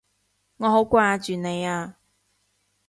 [0.57, 1.99] 我好掛住你啊！